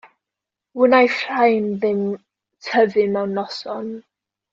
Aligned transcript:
Wnaiff 0.79 1.19
rhain 1.33 1.67
ddim 1.83 2.01
tyfu 2.69 3.05
mewn 3.17 3.37
noson. 3.41 3.93